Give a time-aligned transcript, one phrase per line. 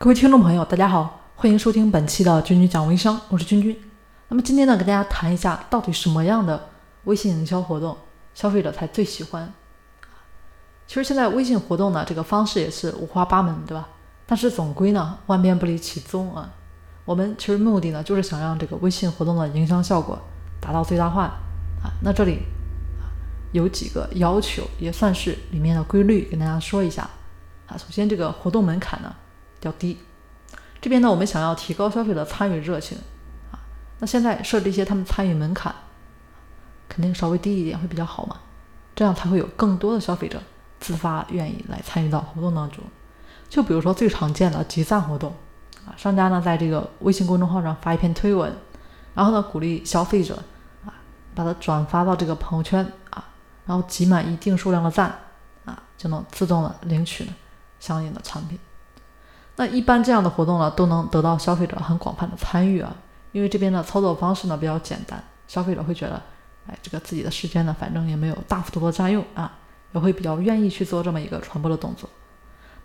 [0.00, 3.76] 各位听众朋友，大家好，欢迎收听本期的君君讲微商，我是君君。
[4.28, 6.68] 那么今天呢，跟大家谈一下，到底什么样的
[7.02, 7.96] 微信营销活动
[8.32, 9.52] 消费者才最喜欢？
[10.86, 13.88] 其实现在微信活动呢，这个方式也是五花八门，对吧？
[14.24, 16.48] 但是总归呢，万变不离其宗啊。
[17.04, 20.16] 我们其实目的呢，就是想让这个微信活动的营销效果
[20.60, 21.24] 达到最大化
[21.82, 21.90] 啊。
[22.04, 22.44] 那这里
[23.50, 27.02] 有几个要求，也算是里面的规律，跟大家说一下
[27.66, 27.76] 啊。
[27.76, 29.12] 首先，这个活动门槛呢
[29.60, 29.98] 较低，
[30.80, 32.98] 这边呢我们想要提高消费者参与热情
[33.50, 33.58] 啊，
[33.98, 35.74] 那现在设置一些他们参与门槛，
[36.88, 38.36] 肯定稍微低一点会比较好嘛，
[38.94, 40.40] 这样才会有更多的消费者
[40.78, 42.82] 自发愿意来参与到活动当中。
[43.48, 45.34] 就比如说最常见的集赞活动
[45.86, 45.94] 啊。
[45.96, 48.52] 商家呢，在这个微信公众号上发一篇推文，
[49.14, 50.36] 然后呢，鼓励消费者
[50.84, 50.92] 啊，
[51.34, 53.24] 把它转发到这个朋友圈啊，
[53.66, 55.18] 然后集满一定数量的赞
[55.64, 57.26] 啊，就能自动的领取
[57.80, 58.58] 相应的产品。
[59.58, 62.96] 那一般这样的活动呢，都能得到消费者很广泛的参与啊，
[63.32, 66.22] 因为这边的操作方式呢比较简单，消费者会觉得，
[66.68, 69.58] 哎，这个自己的时间呢，反正也没有大幅度的占用啊，
[69.92, 72.08] 也会比较愿意去做这么一个传播的动作。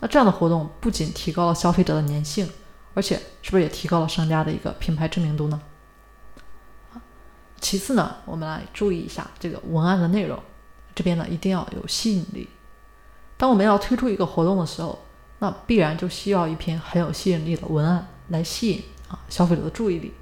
[0.00, 2.48] 那这样的活动不仅提高了消费者的粘性。
[2.94, 5.58] 而且是不是也提高了商家的一个品牌知名度呢？
[7.58, 10.38] 其次呢，我们来注意一下这个文案的内容，
[10.94, 12.50] 这边呢一定要有吸引力。
[13.38, 14.98] 当我们要推出一个活动的时候，
[15.42, 20.14] 那必然就需要一篇很有吸引力的文案来吸引啊消费者的注意力。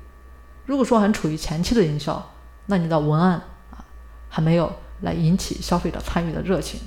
[0.64, 2.32] 如果说还处于前期的营销，
[2.64, 3.32] 那你的文案
[3.70, 3.84] 啊
[4.30, 6.80] 还没有来引起消费者参与的热情，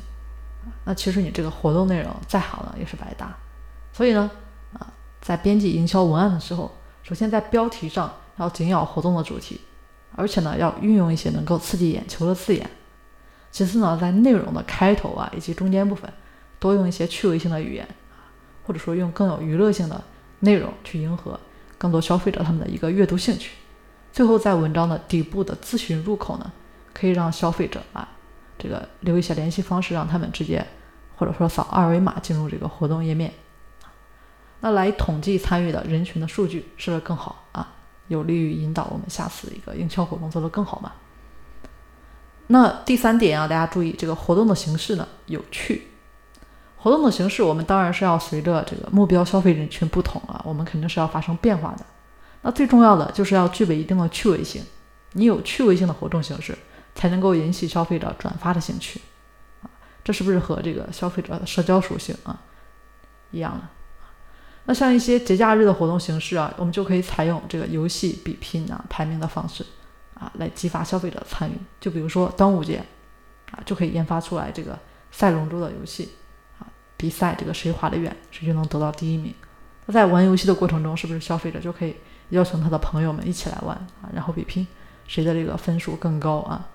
[0.84, 3.38] 那其实你这个活动内容再好呢也是白搭。
[3.94, 4.32] 所以呢
[4.74, 4.92] 啊。
[5.22, 6.70] 在编辑营销文案的时候，
[7.02, 9.62] 首先在标题上要紧咬活动的主题，
[10.18, 12.70] 而且呢要运用一些能够刺激眼球的字眼。
[13.50, 16.12] 其次呢，在内容的开头啊以及中间部分，
[16.60, 17.88] 多用一些趣味性的语言
[18.64, 20.04] 或者说用更有娱乐性的
[20.40, 21.40] 内容去迎合
[21.78, 23.52] 更多消费者他们的一个阅读兴趣。
[24.12, 26.52] 最后在文章的底部的咨询入口呢，
[26.94, 28.08] 可以让消费者啊
[28.58, 30.66] 这个留一些联系方式，让他们直接
[31.16, 33.34] 或者说扫二维码进入这个活动页面。
[34.62, 37.74] 那来统计参与的人群的数据是不是更好啊？
[38.08, 40.92] 有利于引导我们下次一个营销活动做得更好嘛？
[42.48, 45.88] 那第三点啊，大家注意这个活动的形式呢有趣。
[46.84, 51.86] 活动的形式我们当然是要随着这个目标消费人群不同啊，我们肯定是要发生变化的。
[52.42, 54.62] 那最重要的就是要具备一定的趣味性。
[55.14, 56.58] 你有趣味性的活动形式，
[56.94, 59.00] 才能够引起消费者转发的兴趣
[59.62, 59.72] 啊。
[60.04, 62.42] 这是不是和这个消费者的社交属性啊
[63.32, 63.72] 一样了？
[64.66, 69.66] 那像一些节假日的活动形式啊，我们就可以采用这个游戏比拼啊、排名的方式
[70.16, 71.54] 啊，来激发消费者参与。
[71.80, 72.84] 就比如说端午节
[73.52, 74.78] 啊，就可以研发出来这个
[75.12, 76.10] 赛龙舟的游戏，
[77.04, 79.34] 比赛这个谁划得远，谁就能得到第一名。
[79.88, 81.98] 那在玩游戏的过程中，是不是消费者就可以
[82.30, 84.66] 邀请他的朋友们一起来玩啊，然后比拼
[85.06, 86.70] 谁的这个分数更高啊？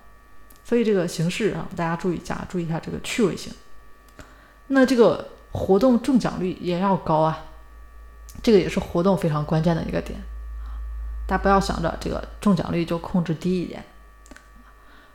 [0.63, 3.51] 所以这个形式啊，大家注意一下，注意一下这个趣味性。
[4.67, 7.45] 那这个活动中奖率也要高啊。
[8.43, 10.21] 这个也是活动非常关键的一个点
[11.25, 13.83] 大家不要想着这个中奖率就控制低一点。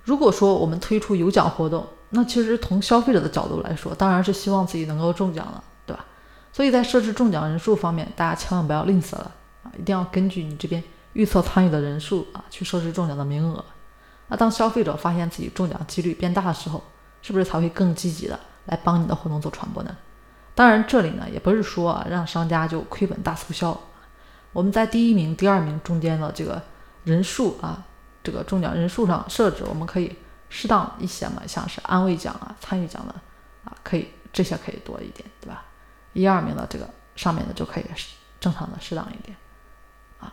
[0.02, 6.04] 如果说我们推出有奖活动，那其实从消费者的角度来说，当然是希望自己能够中奖了，对吧？
[6.52, 9.30] 所以在设置中奖人数方面，大家千万不要吝啬了
[9.64, 10.82] 啊，一定要根据你这边
[11.14, 13.64] 预测参与的人数啊，去设置中奖的名额。
[14.28, 16.82] 那当消费者发现自己中奖几率变大的时候，
[17.20, 19.96] 是不是才会更积极的来帮你的活动做传播呢？
[20.54, 23.78] 当然，这里呢也不是说啊让商家就亏本大促销。
[24.52, 26.62] 我们在第一名、第二名中间的这个
[27.02, 27.82] 人数啊，
[28.22, 30.16] 这个中奖人数上设置，我们可以
[30.56, 33.14] 适当一些嘛，像是安慰奖啊、参与奖的
[33.64, 35.64] 啊，可以这些可以多一点，对吧？
[36.12, 37.84] 一二名的这个上面的就可以
[38.38, 39.36] 正常的适当一点
[40.20, 40.32] 啊。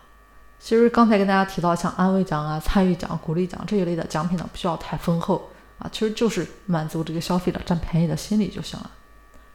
[0.60, 5.50] 其实刚才跟大家提到，像安慰奖啊、参与奖、鼓励奖这一类的奖品呢，不需要太丰厚
[5.80, 8.92] 啊，其实就是满足这个消费者占便宜的心理就行了。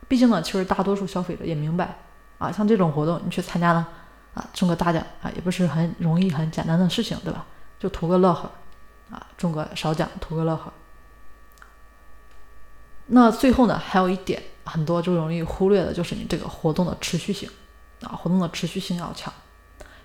[0.08, 1.96] 毕竟呢，其实大多数消费者也明白
[2.38, 3.86] 啊，像这种活动你去参加呢，
[4.34, 7.46] 啊，中个大奖啊，也不是很容易、很简单的事情，对吧？
[7.78, 8.50] 就图个乐呵，
[9.10, 10.72] 啊，中个少奖图个乐呵。
[13.06, 17.48] 那最后呢，还有一点很多就容易忽略的，就是你这个活动的持续性
[18.02, 19.32] 啊，活动的持续性要强。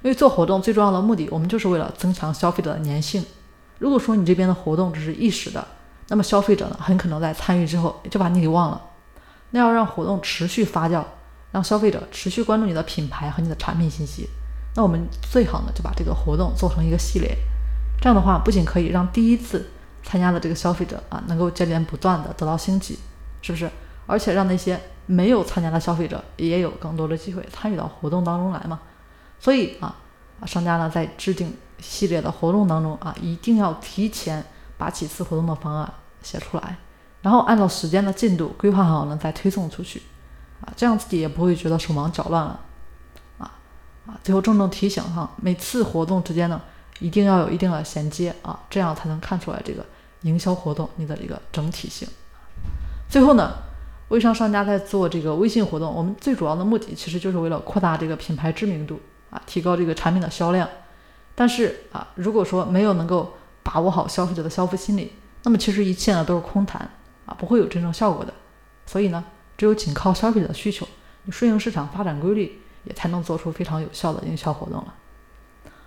[0.03, 3.24] 因为做活动最重要的目的，我们就是为了增强消费者的粘性。
[3.80, 5.68] 如果说你这边的活动只是一时的，
[6.07, 8.81] 那么消费者呢，很可能在参与之后就把你给忘了。
[9.51, 11.03] 那要让活动持续发酵，
[11.51, 14.30] 让消费者持续关注你的品牌和你的产品信息，
[14.75, 17.38] 那我们最好呢就把这个活动做成一个系列，
[18.01, 19.69] 这样的话不仅可以让第一次
[20.03, 22.98] 参加的这个消费者啊能够接连不断的得到星级，
[23.42, 23.69] 是不是？
[24.07, 28.80] 而且让那些没有参加的消费者也有更多的机会参与到活动当中来嘛。
[29.39, 29.95] 所以啊，
[30.45, 34.44] 商家呢在制定系列的活动当中啊，一定要提前
[34.77, 35.94] 把几次活动的方案
[36.24, 36.77] 写出来，
[37.21, 40.01] 然后按照时间的进度规划好呢再推送出去
[40.62, 42.59] 啊，这样自己也不会觉得手忙脚乱了
[43.38, 43.51] 啊
[44.07, 44.19] 啊！
[44.24, 46.59] 最后郑重提醒哈，每次活动之间呢
[47.01, 49.86] 一定要有一定的衔接啊，这样才能看出来这个
[50.21, 52.07] 营销活动你的一个整体性。
[53.09, 53.51] 最后呢。
[54.12, 59.00] 微商商家在做这个微信活动，我们最主要的目的其实就是为了扩大这个品牌知名度
[59.30, 60.68] 啊，提高这个产品的销量。
[61.33, 65.13] 但是啊，如果说没有能够把握好消费者的消费心理，
[65.44, 66.81] 那么其实一切呢都是空谈
[67.25, 68.33] 啊，不会有真正效果的。
[68.86, 69.24] 所以呢，
[69.57, 70.86] 只有紧靠消费者的需求，
[71.24, 74.94] 你顺应市场发展规律，也才能做出非常有效的营销活动了。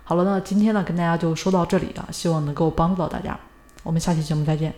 [0.07, 3.37] 好了，那今天呢跟大家就说到这里啊，希望能够帮助到大家。
[3.81, 4.71] 我们下期节目再见。